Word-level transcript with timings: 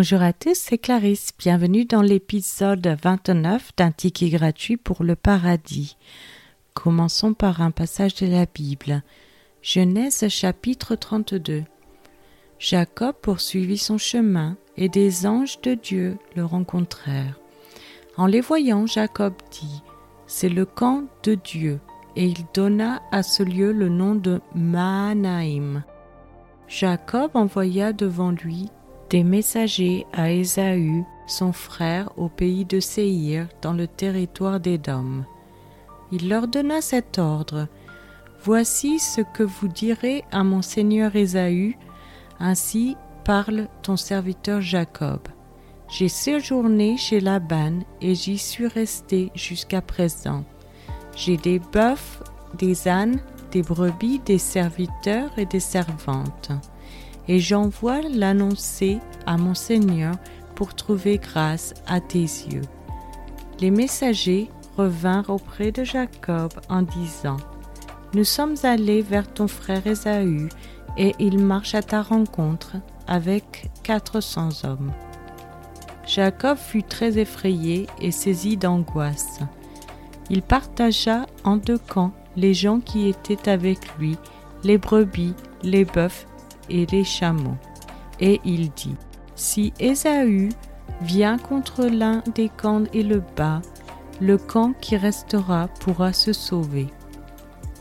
Bonjour 0.00 0.22
à 0.22 0.32
tous, 0.32 0.54
c'est 0.54 0.78
Clarisse. 0.78 1.32
Bienvenue 1.38 1.84
dans 1.84 2.00
l'épisode 2.00 2.96
29 3.02 3.72
d'un 3.76 3.90
ticket 3.90 4.30
gratuit 4.30 4.78
pour 4.78 5.04
le 5.04 5.14
paradis. 5.14 5.98
Commençons 6.72 7.34
par 7.34 7.60
un 7.60 7.70
passage 7.70 8.14
de 8.14 8.26
la 8.26 8.46
Bible. 8.46 9.02
Genèse 9.60 10.26
chapitre 10.28 10.94
32. 10.94 11.64
Jacob 12.58 13.14
poursuivit 13.20 13.76
son 13.76 13.98
chemin 13.98 14.56
et 14.78 14.88
des 14.88 15.26
anges 15.26 15.60
de 15.60 15.74
Dieu 15.74 16.16
le 16.34 16.46
rencontrèrent. 16.46 17.38
En 18.16 18.24
les 18.24 18.40
voyant, 18.40 18.86
Jacob 18.86 19.34
dit 19.50 19.82
C'est 20.26 20.48
le 20.48 20.64
camp 20.64 21.04
de 21.24 21.34
Dieu, 21.34 21.78
et 22.16 22.24
il 22.24 22.46
donna 22.54 23.02
à 23.12 23.22
ce 23.22 23.42
lieu 23.42 23.70
le 23.70 23.90
nom 23.90 24.14
de 24.14 24.40
Mahanaïm. 24.54 25.84
Jacob 26.68 27.32
envoya 27.34 27.92
devant 27.92 28.30
lui 28.30 28.70
des 29.10 29.24
messagers 29.24 30.06
à 30.12 30.30
Ésaü, 30.30 31.04
son 31.26 31.52
frère, 31.52 32.10
au 32.16 32.28
pays 32.28 32.64
de 32.64 32.78
Séhir, 32.78 33.48
dans 33.60 33.72
le 33.72 33.88
territoire 33.88 34.60
d'Édom. 34.60 35.24
Il 36.12 36.28
leur 36.28 36.46
donna 36.46 36.80
cet 36.80 37.18
ordre 37.18 37.66
Voici 38.42 38.98
ce 38.98 39.20
que 39.20 39.42
vous 39.42 39.68
direz 39.68 40.24
à 40.32 40.44
mon 40.44 40.62
seigneur 40.62 41.14
Ésaü, 41.14 41.76
ainsi 42.38 42.96
parle 43.24 43.68
ton 43.82 43.96
serviteur 43.96 44.62
Jacob. 44.62 45.20
J'ai 45.88 46.08
séjourné 46.08 46.96
chez 46.96 47.20
Laban 47.20 47.80
et 48.00 48.14
j'y 48.14 48.38
suis 48.38 48.68
resté 48.68 49.30
jusqu'à 49.34 49.82
présent. 49.82 50.44
J'ai 51.16 51.36
des 51.36 51.58
bœufs, 51.58 52.22
des 52.56 52.88
ânes, 52.88 53.20
des 53.50 53.62
brebis, 53.62 54.20
des 54.24 54.38
serviteurs 54.38 55.36
et 55.36 55.46
des 55.46 55.60
servantes 55.60 56.52
et 57.28 57.40
j'envoie 57.40 58.00
l'annoncer 58.02 58.98
à 59.26 59.36
mon 59.36 59.54
Seigneur 59.54 60.14
pour 60.54 60.74
trouver 60.74 61.18
grâce 61.18 61.74
à 61.86 62.00
tes 62.00 62.18
yeux. 62.18 62.62
Les 63.60 63.70
messagers 63.70 64.50
revinrent 64.76 65.30
auprès 65.30 65.72
de 65.72 65.84
Jacob 65.84 66.52
en 66.68 66.82
disant, 66.82 67.36
Nous 68.14 68.24
sommes 68.24 68.56
allés 68.62 69.02
vers 69.02 69.32
ton 69.32 69.48
frère 69.48 69.86
Ésaü, 69.86 70.48
et 70.96 71.14
il 71.18 71.38
marche 71.38 71.74
à 71.74 71.82
ta 71.82 72.02
rencontre 72.02 72.76
avec 73.06 73.70
quatre 73.82 74.20
cents 74.20 74.64
hommes. 74.64 74.92
Jacob 76.06 76.56
fut 76.56 76.82
très 76.82 77.18
effrayé 77.18 77.86
et 78.00 78.10
saisi 78.10 78.56
d'angoisse. 78.56 79.40
Il 80.28 80.42
partagea 80.42 81.26
en 81.44 81.56
deux 81.56 81.78
camps 81.78 82.12
les 82.36 82.54
gens 82.54 82.80
qui 82.80 83.08
étaient 83.08 83.48
avec 83.48 83.78
lui, 83.98 84.16
les 84.64 84.78
brebis, 84.78 85.34
les 85.62 85.84
bœufs 85.84 86.26
et 86.68 86.86
les 86.86 87.04
chameaux. 87.04 87.56
Et 88.20 88.40
il 88.44 88.70
dit, 88.70 88.96
Si 89.34 89.72
Ésaü 89.80 90.50
vient 91.02 91.38
contre 91.38 91.86
l'un 91.86 92.22
des 92.34 92.48
camps 92.48 92.84
et 92.92 93.02
le 93.02 93.22
bat, 93.36 93.62
le 94.20 94.36
camp 94.36 94.74
qui 94.80 94.96
restera 94.96 95.68
pourra 95.80 96.12
se 96.12 96.32
sauver. 96.32 96.88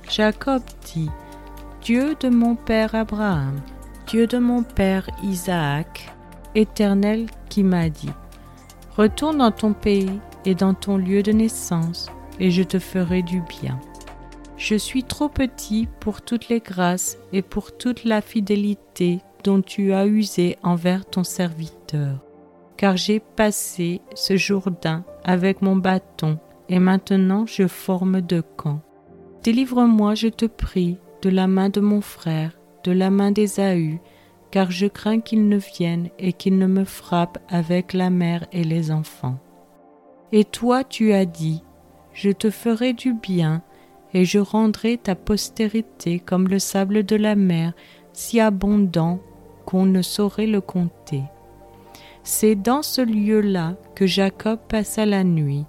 Jacob 0.09 0.63
dit, 0.85 1.09
Dieu 1.81 2.15
de 2.19 2.29
mon 2.29 2.55
père 2.55 2.95
Abraham, 2.95 3.59
Dieu 4.07 4.25
de 4.25 4.37
mon 4.37 4.63
père 4.63 5.07
Isaac, 5.23 6.13
Éternel 6.55 7.27
qui 7.49 7.63
m'a 7.63 7.89
dit, 7.89 8.11
Retourne 8.95 9.37
dans 9.37 9.51
ton 9.51 9.73
pays 9.73 10.19
et 10.45 10.55
dans 10.55 10.73
ton 10.73 10.97
lieu 10.97 11.23
de 11.23 11.31
naissance, 11.31 12.07
et 12.39 12.51
je 12.51 12.63
te 12.63 12.79
ferai 12.79 13.21
du 13.21 13.41
bien. 13.41 13.79
Je 14.59 14.75
suis 14.75 15.03
trop 15.03 15.29
petit 15.29 15.87
pour 16.01 16.21
toutes 16.21 16.49
les 16.49 16.59
grâces 16.59 17.17
et 17.31 17.41
pour 17.41 17.77
toute 17.77 18.03
la 18.03 18.19
fidélité 18.19 19.21
dont 19.45 19.61
tu 19.61 19.93
as 19.93 20.05
usé 20.05 20.57
envers 20.63 21.05
ton 21.05 21.23
serviteur, 21.23 22.19
car 22.75 22.97
j'ai 22.97 23.21
passé 23.21 24.01
ce 24.15 24.35
Jourdain 24.35 25.05
avec 25.23 25.61
mon 25.61 25.77
bâton, 25.77 26.39
et 26.67 26.79
maintenant 26.79 27.45
je 27.45 27.67
forme 27.67 28.19
deux 28.19 28.41
camps. 28.41 28.81
Délivre-moi, 29.43 30.13
je 30.13 30.27
te 30.27 30.45
prie, 30.45 30.97
de 31.21 31.29
la 31.29 31.47
main 31.47 31.69
de 31.69 31.79
mon 31.79 32.01
frère, 32.01 32.51
de 32.83 32.91
la 32.91 33.09
main 33.09 33.31
d'Ésaü, 33.31 34.01
car 34.51 34.71
je 34.71 34.87
crains 34.87 35.21
qu'il 35.21 35.47
ne 35.47 35.57
vienne 35.57 36.09
et 36.19 36.33
qu'il 36.33 36.57
ne 36.57 36.67
me 36.67 36.83
frappe 36.83 37.37
avec 37.47 37.93
la 37.93 38.09
mère 38.09 38.45
et 38.51 38.65
les 38.65 38.91
enfants. 38.91 39.39
Et 40.33 40.43
toi 40.43 40.83
tu 40.83 41.13
as 41.13 41.25
dit, 41.25 41.63
Je 42.11 42.31
te 42.31 42.49
ferai 42.49 42.91
du 42.91 43.13
bien, 43.13 43.63
et 44.13 44.25
je 44.25 44.39
rendrai 44.39 44.97
ta 44.97 45.15
postérité 45.15 46.19
comme 46.19 46.47
le 46.47 46.59
sable 46.59 47.03
de 47.03 47.15
la 47.15 47.35
mer, 47.35 47.73
si 48.13 48.39
abondant 48.39 49.19
qu'on 49.65 49.85
ne 49.85 50.01
saurait 50.01 50.47
le 50.47 50.61
compter. 50.61 51.23
C'est 52.23 52.55
dans 52.55 52.81
ce 52.81 53.01
lieu-là 53.01 53.75
que 53.95 54.05
Jacob 54.05 54.59
passa 54.67 55.05
la 55.05 55.23
nuit. 55.23 55.65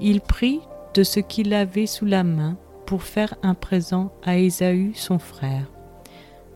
Il 0.00 0.20
prit 0.20 0.60
de 0.94 1.02
ce 1.02 1.20
qu'il 1.20 1.54
avait 1.54 1.86
sous 1.86 2.06
la 2.06 2.24
main 2.24 2.56
pour 2.86 3.02
faire 3.02 3.34
un 3.42 3.54
présent 3.54 4.12
à 4.22 4.36
Ésaü 4.36 4.92
son 4.94 5.18
frère. 5.18 5.70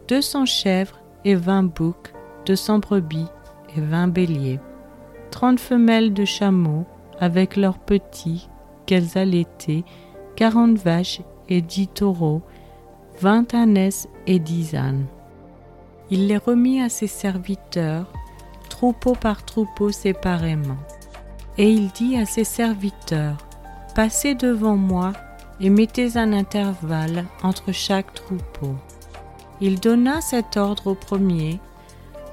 Deux 0.09 0.21
cents 0.21 0.47
chèvres 0.47 1.00
et 1.25 1.34
vingt 1.34 1.65
boucs, 1.65 2.12
deux 2.44 2.56
cents 2.56 2.78
brebis 2.78 3.27
et 3.77 3.81
vingt 3.81 4.09
béliers, 4.09 4.60
trente 5.31 5.60
femelles 5.60 6.12
de 6.12 6.25
chameaux 6.25 6.84
avec 7.19 7.56
leurs 7.56 7.78
petits 7.78 8.48
qu'elles 8.84 9.19
allaitaient, 9.19 9.84
quarante 10.36 10.76
vaches 10.76 11.22
et 11.48 11.62
dix 11.62 11.88
taureaux, 11.88 12.42
vingt 13.20 13.52
ânesses 13.54 14.06
et 14.26 14.38
dix 14.38 14.74
ânes. 14.74 15.06
Il 16.10 16.28
les 16.28 16.36
remit 16.36 16.82
à 16.82 16.88
ses 16.88 17.06
serviteurs, 17.08 18.12
troupeau 18.69 19.14
par 19.14 19.44
troupeau 19.44 19.91
séparément. 19.91 20.76
Et 21.58 21.72
il 21.72 21.88
dit 21.88 22.16
à 22.16 22.26
ses 22.26 22.44
serviteurs, 22.44 23.38
Passez 23.94 24.34
devant 24.34 24.76
moi 24.76 25.14
et 25.58 25.70
mettez 25.70 26.19
un 26.19 26.34
intervalle 26.34 27.24
entre 27.42 27.72
chaque 27.72 28.12
troupeau. 28.12 28.74
Il 29.62 29.80
donna 29.80 30.20
cet 30.20 30.58
ordre 30.58 30.88
au 30.88 30.94
premier, 30.94 31.58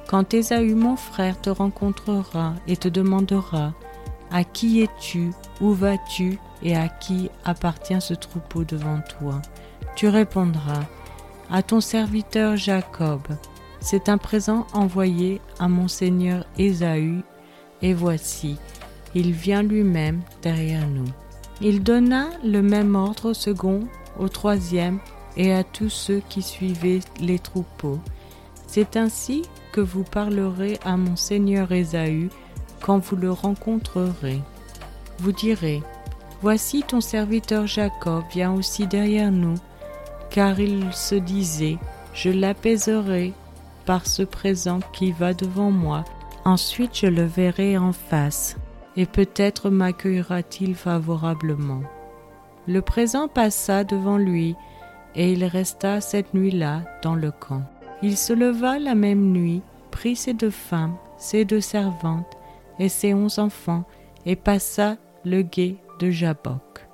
Quand 0.08 0.34
Ésaü 0.34 0.76
mon 0.76 0.98
frère 0.98 1.40
te 1.40 1.50
rencontrera 1.50 2.54
et 2.68 2.76
te 2.76 2.90
demandera, 2.90 3.72
À 4.30 4.44
qui 4.44 4.82
es-tu? 4.82 5.32
Où 5.62 5.72
vas-tu? 5.72 6.38
Et 6.64 6.76
à 6.76 6.88
qui 6.88 7.30
appartient 7.46 8.02
ce 8.02 8.14
troupeau 8.14 8.64
devant 8.64 9.00
toi 9.20 9.42
Tu 9.96 10.08
répondras, 10.08 10.84
à 11.52 11.62
ton 11.62 11.82
serviteur 11.82 12.58
Jacob. 12.58 13.22
C'est 13.80 14.10
un 14.10 14.18
présent 14.18 14.66
envoyé 14.74 15.42
à 15.60 15.68
mon 15.68 15.88
seigneur 15.88 16.46
Ésaü, 16.58 17.22
et 17.82 17.94
voici, 17.94 18.58
il 19.14 19.34
vient 19.34 19.62
lui-même 19.62 20.22
derrière 20.42 20.88
nous. 20.88 21.10
Il 21.62 21.84
donna 21.84 22.28
le 22.44 22.62
même 22.62 22.96
ordre 22.96 23.30
au 23.30 23.34
second, 23.34 23.82
au 24.18 24.30
troisième 24.30 25.00
et 25.38 25.54
à 25.54 25.64
tous 25.64 25.90
ceux 25.90 26.22
qui 26.30 26.42
suivaient 26.42 27.02
les 27.20 27.40
troupeaux. 27.40 28.00
C'est 28.68 28.98
ainsi 28.98 29.44
que 29.72 29.82
vous 29.82 30.04
parlerez 30.04 30.80
à 30.86 30.98
mon 30.98 31.16
seigneur 31.16 31.72
Ésaü 31.72 32.30
quand 32.82 33.00
vous 33.00 33.16
le 33.16 33.32
rencontrerez. 33.32 34.42
Vous 35.20 35.32
direz, 35.32 35.84
Voici 36.44 36.84
ton 36.84 37.00
serviteur 37.00 37.68
Jacob 37.68 38.26
vient 38.30 38.52
aussi 38.52 38.86
derrière 38.86 39.32
nous, 39.32 39.56
car 40.30 40.60
il 40.60 40.92
se 40.92 41.16
disait, 41.16 41.78
Je 42.14 42.30
l'apaiserai 42.30 43.32
par 43.86 44.06
ce 44.06 44.24
présent 44.24 44.80
qui 44.92 45.14
va 45.14 45.34
devant 45.34 45.72
moi, 45.72 46.04
ensuite 46.44 46.98
je 46.98 47.08
le 47.08 47.24
verrai 47.24 47.78
en 47.78 47.94
face, 47.94 48.58
et 48.98 49.06
peut-être 49.06 49.70
m'accueillera-t-il 49.70 50.76
favorablement. 50.76 51.84
Le 52.68 52.82
présent 52.82 53.30
passa 53.30 53.86
devant 53.86 54.18
lui, 54.18 54.58
et 55.16 55.32
il 55.32 55.46
resta 55.46 56.02
cette 56.02 56.34
nuit-là 56.34 56.82
dans 57.04 57.16
le 57.16 57.32
camp. 57.32 57.64
Il 58.02 58.18
se 58.18 58.34
leva 58.34 58.80
la 58.80 58.96
même 58.96 59.32
nuit, 59.32 59.62
prit 59.92 60.18
ses 60.18 60.34
deux 60.34 60.50
femmes, 60.50 60.98
ses 61.18 61.46
deux 61.46 61.62
servantes 61.62 62.38
et 62.80 62.90
ses 62.90 63.14
onze 63.14 63.40
enfants, 63.40 63.86
et 64.26 64.36
passa 64.36 64.98
le 65.24 65.42
guet 65.42 65.78
de 66.00 66.10
Jabok. 66.10 66.88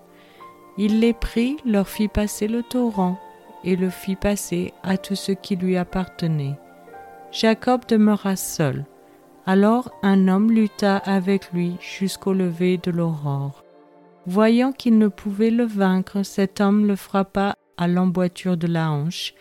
Il 0.77 0.99
les 0.99 1.13
prit, 1.13 1.57
leur 1.65 1.87
fit 1.87 2.07
passer 2.07 2.47
le 2.47 2.63
torrent, 2.63 3.19
et 3.63 3.75
le 3.75 3.89
fit 3.89 4.15
passer 4.15 4.73
à 4.83 4.97
tout 4.97 5.15
ce 5.15 5.31
qui 5.31 5.55
lui 5.55 5.77
appartenait. 5.77 6.57
Jacob 7.31 7.81
demeura 7.87 8.35
seul. 8.35 8.85
Alors 9.45 9.91
un 10.03 10.27
homme 10.27 10.51
lutta 10.51 10.97
avec 10.97 11.51
lui 11.51 11.75
jusqu'au 11.81 12.33
lever 12.33 12.77
de 12.77 12.91
l'aurore. 12.91 13.63
Voyant 14.25 14.71
qu'il 14.71 14.97
ne 14.97 15.07
pouvait 15.07 15.49
le 15.49 15.65
vaincre, 15.65 16.23
cet 16.23 16.61
homme 16.61 16.85
le 16.85 16.95
frappa 16.95 17.55
à 17.77 17.87
l'emboîture 17.87 18.57
de 18.57 18.67
la 18.67 18.91
hanche, 18.91 19.33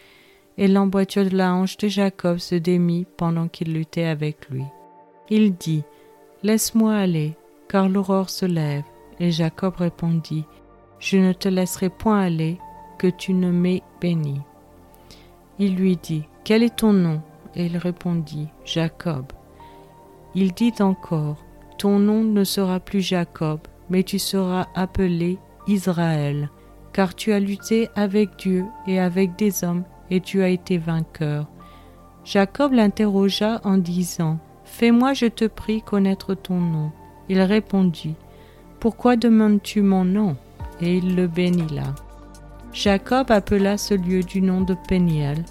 et 0.57 0.67
l'emboîture 0.67 1.25
de 1.25 1.37
la 1.37 1.55
hanche 1.55 1.77
de 1.77 1.89
Jacob 1.89 2.39
se 2.39 2.55
démit 2.55 3.07
pendant 3.17 3.49
qu'il 3.49 3.73
luttait 3.73 4.07
avec 4.07 4.49
lui. 4.49 4.65
Il 5.31 5.55
dit, 5.55 5.85
Laisse-moi 6.43 6.95
aller, 6.95 7.37
car 7.69 7.89
l'aurore 7.89 8.31
se 8.31 8.47
lève. 8.47 8.85
Et 9.21 9.31
Jacob 9.31 9.77
répondit, 9.77 10.45
Je 10.99 11.17
ne 11.17 11.33
te 11.33 11.49
laisserai 11.49 11.89
point 11.89 12.21
aller, 12.21 12.59
que 12.99 13.07
tu 13.07 13.33
ne 13.33 13.51
m'aies 13.51 13.83
béni. 14.01 14.41
Il 15.59 15.77
lui 15.77 15.97
dit, 15.97 16.25
Quel 16.45 16.63
est 16.63 16.77
ton 16.77 16.93
nom? 16.93 17.21
Et 17.55 17.67
il 17.67 17.77
répondit, 17.77 18.49
Jacob. 18.65 19.27
il 20.35 20.53
dit 20.53 20.75
encore, 20.81 21.45
Ton 21.79 21.99
nom 21.99 22.23
ne 22.23 22.45
sera 22.45 22.81
plus 22.81 23.01
Jacob, 23.01 23.61
mais 23.91 24.03
tu 24.03 24.19
seras 24.19 24.67
appelé 24.75 25.39
Israël, 25.67 26.51
car 26.93 27.15
tu 27.15 27.33
as 27.33 27.41
lutté 27.41 27.89
avec 27.95 28.37
Dieu 28.37 28.65
et 28.87 29.01
avec 29.01 29.37
des 29.37 29.65
hommes, 29.65 29.85
et 30.11 30.21
tu 30.21 30.43
as 30.43 30.49
été 30.49 30.79
vainqueur. 30.79 31.47
Jacob 32.25 32.73
l'interrogea 32.73 33.61
en 33.65 33.79
disant, 33.79 34.39
Fais-moi, 34.65 35.15
je 35.15 35.27
te 35.27 35.47
prie, 35.47 35.83
connaître 35.83 36.35
ton 36.35 36.61
nom. 36.61 36.93
Il 37.29 37.41
répondit, 37.41 38.15
Pourquoi 38.81 39.17
demandes-tu 39.17 39.83
mon 39.83 40.05
nom? 40.05 40.37
Et 40.81 40.99
il 40.99 41.17
le 41.17 41.27
bénit 41.27 41.75
là. 41.75 41.95
Jacob 42.73 43.31
appela 43.31 43.77
ce 43.77 43.95
lieu 43.95 44.23
du 44.23 44.41
nom 44.41 44.61
de 44.61 44.77
Péniel, 44.89 45.45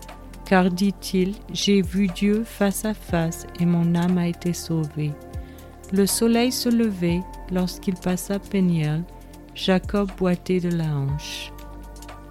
car 0.45 0.71
dit-il, 0.71 1.35
J'ai 1.51 1.81
vu 1.81 2.07
Dieu 2.07 2.43
face 2.45 2.85
à 2.85 2.93
face, 2.93 3.45
et 3.59 3.65
mon 3.65 3.95
âme 3.95 4.17
a 4.17 4.27
été 4.27 4.53
sauvée. 4.53 5.11
Le 5.91 6.05
soleil 6.05 6.53
se 6.53 6.69
levait 6.69 7.21
lorsqu'il 7.51 7.95
passa 7.95 8.39
Péniel, 8.39 9.03
Jacob 9.55 10.09
boitait 10.17 10.61
de 10.61 10.69
la 10.69 10.85
hanche. 10.85 11.51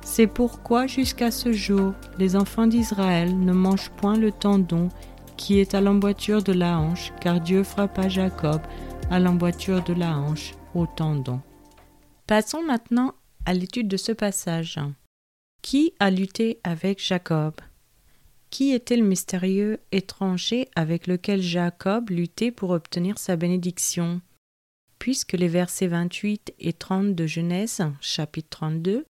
C'est 0.02 0.26
pourquoi 0.26 0.86
jusqu'à 0.86 1.30
ce 1.30 1.52
jour, 1.52 1.92
les 2.18 2.36
enfants 2.36 2.66
d'Israël 2.66 3.38
ne 3.38 3.52
mangent 3.52 3.90
point 3.96 4.16
le 4.16 4.32
tendon 4.32 4.88
qui 5.36 5.58
est 5.58 5.74
à 5.74 5.80
l'emboîture 5.80 6.42
de 6.42 6.52
la 6.52 6.78
hanche, 6.78 7.12
car 7.20 7.40
Dieu 7.40 7.64
frappa 7.64 8.08
Jacob 8.08 8.60
à 9.10 9.18
l'emboîture 9.18 9.82
de 9.82 9.92
la 9.92 10.16
hanche, 10.16 10.54
Passons 12.26 12.62
maintenant 12.62 13.14
à 13.46 13.54
l'étude 13.54 13.88
de 13.88 13.96
ce 13.96 14.12
passage. 14.12 14.78
Qui 15.62 15.94
a 16.00 16.10
lutté 16.10 16.60
avec 16.64 17.02
Jacob? 17.02 17.54
Qui 18.50 18.72
était 18.72 18.96
le 18.96 19.06
mystérieux 19.06 19.80
étranger 19.90 20.68
avec 20.76 21.06
lequel 21.06 21.40
Jacob 21.40 22.10
luttait 22.10 22.50
pour 22.50 22.70
obtenir 22.70 23.18
sa 23.18 23.36
bénédiction? 23.36 24.20
Puisque 24.98 25.32
les 25.32 25.48
versets 25.48 25.86
28 25.86 26.54
et 26.58 26.72
30 26.72 27.14
de 27.14 27.26
Genèse, 27.26 27.82
chapitre 28.00 28.50
32, 28.50 29.06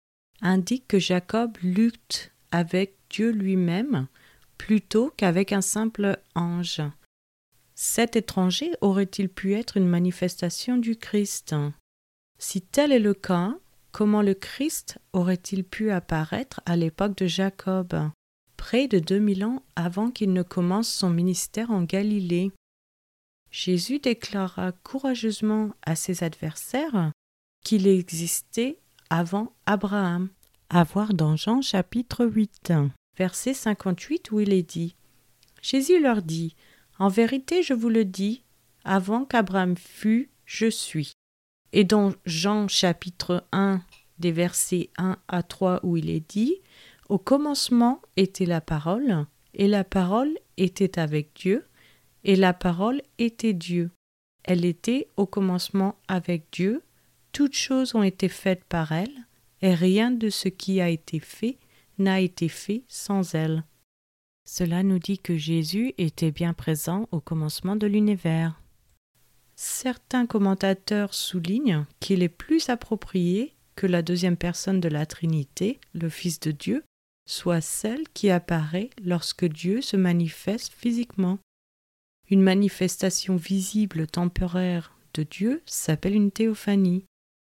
indiquent 0.41 0.87
que 0.87 0.99
Jacob 0.99 1.57
lutte 1.61 2.31
avec 2.51 2.95
Dieu 3.11 3.29
lui-même 3.31 4.07
plutôt 4.57 5.13
qu'avec 5.15 5.53
un 5.53 5.61
simple 5.61 6.17
ange. 6.33 6.81
Cet 7.83 8.15
étranger 8.15 8.73
aurait-il 8.81 9.27
pu 9.27 9.55
être 9.55 9.75
une 9.75 9.87
manifestation 9.87 10.77
du 10.77 10.97
Christ? 10.97 11.55
Si 12.37 12.61
tel 12.61 12.91
est 12.91 12.99
le 12.99 13.15
cas, 13.15 13.55
comment 13.91 14.21
le 14.21 14.35
Christ 14.35 14.99
aurait-il 15.13 15.63
pu 15.63 15.89
apparaître 15.89 16.61
à 16.67 16.75
l'époque 16.75 17.17
de 17.17 17.25
Jacob, 17.25 18.11
près 18.55 18.87
de 18.87 18.99
deux 18.99 19.17
mille 19.17 19.43
ans 19.43 19.63
avant 19.75 20.11
qu'il 20.11 20.31
ne 20.31 20.43
commence 20.43 20.89
son 20.89 21.09
ministère 21.09 21.71
en 21.71 21.81
Galilée? 21.81 22.51
Jésus 23.49 23.97
déclara 23.97 24.73
courageusement 24.83 25.71
à 25.81 25.95
ses 25.95 26.23
adversaires 26.23 27.11
qu'il 27.63 27.87
existait 27.87 28.77
avant 29.09 29.53
Abraham, 29.65 30.29
à 30.69 30.83
voir 30.83 31.15
dans 31.15 31.35
Jean 31.35 31.63
chapitre 31.63 32.27
8 32.27 32.73
verset 33.17 33.55
58 33.55 34.29
où 34.29 34.39
il 34.39 34.53
est 34.53 34.69
dit 34.69 34.95
Jésus 35.63 35.99
leur 35.99 36.21
dit 36.21 36.55
En 37.01 37.07
vérité, 37.07 37.63
je 37.63 37.73
vous 37.73 37.89
le 37.89 38.05
dis, 38.05 38.43
avant 38.83 39.25
qu'Abraham 39.25 39.75
fût, 39.75 40.29
je 40.45 40.69
suis. 40.69 41.13
Et 41.73 41.83
dans 41.83 42.13
Jean 42.27 42.67
chapitre 42.67 43.43
1, 43.51 43.81
des 44.19 44.31
versets 44.31 44.91
1 44.99 45.17
à 45.27 45.41
3 45.41 45.79
où 45.81 45.97
il 45.97 46.11
est 46.11 46.29
dit 46.29 46.57
Au 47.09 47.17
commencement 47.17 48.03
était 48.17 48.45
la 48.45 48.61
parole, 48.61 49.25
et 49.55 49.67
la 49.67 49.83
parole 49.83 50.37
était 50.57 50.99
avec 50.99 51.31
Dieu, 51.33 51.65
et 52.23 52.35
la 52.35 52.53
parole 52.53 53.01
était 53.17 53.53
Dieu. 53.53 53.89
Elle 54.43 54.63
était 54.63 55.07
au 55.17 55.25
commencement 55.25 55.95
avec 56.07 56.49
Dieu, 56.51 56.83
toutes 57.31 57.55
choses 57.55 57.95
ont 57.95 58.03
été 58.03 58.29
faites 58.29 58.63
par 58.65 58.91
elle, 58.91 59.25
et 59.63 59.73
rien 59.73 60.11
de 60.11 60.29
ce 60.29 60.49
qui 60.49 60.79
a 60.79 60.89
été 60.89 61.19
fait 61.19 61.57
n'a 61.97 62.19
été 62.19 62.47
fait 62.47 62.83
sans 62.87 63.33
elle. 63.33 63.63
Cela 64.43 64.83
nous 64.83 64.99
dit 64.99 65.19
que 65.19 65.37
Jésus 65.37 65.93
était 65.97 66.31
bien 66.31 66.53
présent 66.53 67.07
au 67.11 67.19
commencement 67.19 67.75
de 67.75 67.87
l'univers. 67.87 68.61
Certains 69.55 70.25
commentateurs 70.25 71.13
soulignent 71.13 71.85
qu'il 71.99 72.23
est 72.23 72.29
plus 72.29 72.69
approprié 72.69 73.55
que 73.75 73.87
la 73.87 74.01
deuxième 74.01 74.37
personne 74.37 74.79
de 74.79 74.89
la 74.89 75.05
Trinité, 75.05 75.79
le 75.93 76.09
Fils 76.09 76.39
de 76.39 76.51
Dieu, 76.51 76.83
soit 77.27 77.61
celle 77.61 78.07
qui 78.09 78.29
apparaît 78.29 78.89
lorsque 79.03 79.45
Dieu 79.45 79.81
se 79.81 79.97
manifeste 79.97 80.73
physiquement. 80.73 81.39
Une 82.29 82.41
manifestation 82.41 83.35
visible 83.35 84.07
temporaire 84.07 84.95
de 85.13 85.23
Dieu 85.23 85.61
s'appelle 85.65 86.15
une 86.15 86.31
théophanie 86.31 87.05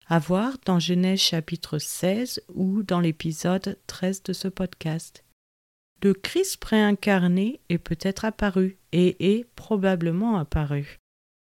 à 0.07 0.19
voir 0.19 0.57
dans 0.65 0.79
Genèse 0.79 1.19
chapitre 1.19 1.79
16 1.79 2.41
ou 2.53 2.83
dans 2.83 2.99
l'épisode 2.99 3.79
13 3.87 4.23
de 4.23 4.33
ce 4.33 4.47
podcast. 4.47 5.23
Le 6.03 6.13
Christ 6.13 6.57
préincarné 6.57 7.59
est 7.69 7.77
peut-être 7.77 8.25
apparu 8.25 8.77
et 8.91 9.37
est 9.37 9.45
probablement 9.55 10.37
apparu, 10.37 10.99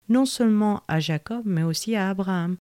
non 0.08 0.24
seulement 0.24 0.82
à 0.88 1.00
Jacob 1.00 1.42
mais 1.44 1.62
aussi 1.62 1.94
à 1.96 2.08
Abraham, 2.08 2.56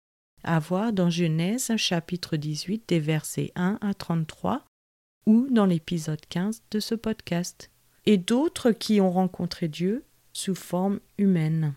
à 0.43 0.59
voir 0.59 0.93
dans 0.93 1.09
Genèse 1.09 1.75
chapitre 1.77 2.37
18 2.37 2.83
des 2.87 2.99
versets 2.99 3.51
1 3.55 3.77
à 3.81 3.93
33 3.93 4.63
ou 5.25 5.47
dans 5.51 5.65
l'épisode 5.65 6.21
15 6.29 6.63
de 6.71 6.79
ce 6.79 6.95
podcast, 6.95 7.69
et 8.05 8.17
d'autres 8.17 8.71
qui 8.71 9.01
ont 9.01 9.11
rencontré 9.11 9.67
Dieu 9.67 10.03
sous 10.33 10.55
forme 10.55 10.99
humaine. 11.17 11.73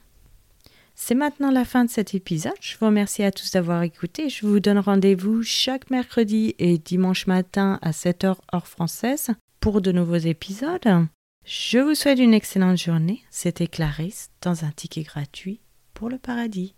C'est 0.95 1.17
maintenant 1.17 1.51
la 1.51 1.65
fin 1.65 1.85
de 1.85 1.91
cet 1.91 2.15
épisode. 2.15 2.53
Je 2.61 2.77
vous 2.79 2.87
remercie 2.87 3.25
à 3.25 3.33
tous 3.33 3.51
d'avoir 3.51 3.83
écouté. 3.83 4.29
Je 4.29 4.47
vous 4.47 4.61
donne 4.61 4.79
rendez-vous 4.79 5.43
chaque 5.43 5.91
mercredi 5.91 6.55
et 6.59 6.79
dimanche 6.79 7.27
matin 7.27 7.81
à 7.83 7.91
7h 7.91 8.37
heure 8.55 8.67
française 8.69 9.31
pour 9.65 9.81
de 9.81 9.93
nouveaux 9.93 10.17
épisodes. 10.17 11.07
Je 11.47 11.79
vous 11.79 11.95
souhaite 11.95 12.19
une 12.19 12.35
excellente 12.35 12.77
journée. 12.77 13.23
C'était 13.31 13.67
Clarisse 13.67 14.29
dans 14.43 14.67
un 14.67 14.71
ticket 14.71 15.05
gratuit 15.05 15.63
pour 15.95 16.11
le 16.11 16.19
paradis. 16.19 16.75